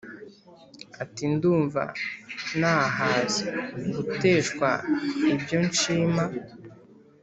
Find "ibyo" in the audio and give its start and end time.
5.33-5.57